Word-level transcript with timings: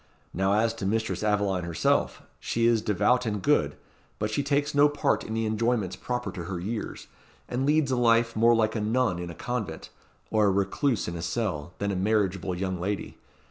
Now, 0.33 0.53
as 0.53 0.73
to 0.73 0.87
Mistress 0.87 1.21
Aveline 1.21 1.63
herself, 1.63 2.23
she 2.39 2.65
is 2.65 2.81
devout 2.81 3.27
and 3.27 3.39
good; 3.39 3.75
but 4.17 4.31
she 4.31 4.41
takes 4.41 4.73
no 4.73 4.89
part 4.89 5.23
in 5.23 5.35
the 5.35 5.45
enjoyments 5.45 5.95
proper 5.95 6.31
to 6.31 6.45
her 6.45 6.59
years, 6.59 7.05
and 7.47 7.67
leads 7.67 7.91
a 7.91 7.95
life 7.97 8.35
more 8.35 8.55
like 8.55 8.75
a 8.75 8.81
nun 8.81 9.19
in 9.19 9.29
a 9.29 9.35
convent, 9.35 9.91
or 10.31 10.47
a 10.47 10.51
recluse 10.51 11.07
in 11.07 11.15
a 11.15 11.21
cell, 11.21 11.73
than 11.77 11.91
a 11.91 11.95
marriageable 11.95 12.55
young 12.55 12.79
lady. 12.79 13.15